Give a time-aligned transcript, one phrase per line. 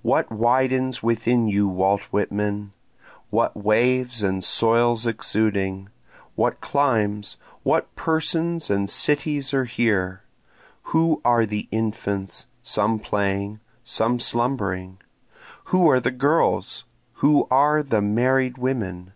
[0.00, 2.72] What widens within you Walt Whitman?
[3.28, 5.90] What waves and soils exuding?
[6.34, 7.36] What climes?
[7.62, 10.22] what persons and cities are here?
[10.96, 14.96] Who are the infants, some playing, some slumbering?
[15.64, 16.84] Who are the girls?
[17.16, 19.12] who are the married women?